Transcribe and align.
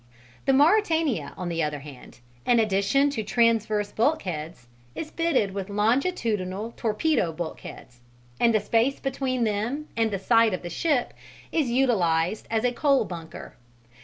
The 0.47 0.51
Mauretania, 0.51 1.33
on 1.37 1.47
the 1.47 1.61
other 1.61 1.81
hand, 1.81 2.21
in 2.43 2.59
addition 2.59 3.11
to 3.11 3.21
transverse 3.21 3.91
bulkheads, 3.91 4.65
is 4.95 5.11
fitted 5.11 5.53
with 5.53 5.69
longitudinal 5.69 6.71
torpedo 6.75 7.31
bulkheads, 7.31 7.99
and 8.39 8.51
the 8.55 8.59
space 8.59 8.99
between 8.99 9.43
them 9.43 9.89
and 9.95 10.09
the 10.09 10.17
side 10.17 10.55
of 10.55 10.63
the 10.63 10.71
ship 10.71 11.13
is 11.51 11.69
utilised 11.69 12.47
as 12.49 12.63
a 12.65 12.71
coal 12.71 13.05
bunker. 13.05 13.53